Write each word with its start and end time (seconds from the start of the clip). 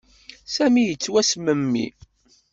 Sami 0.55 0.81
yettwasmemmi. 0.83 1.87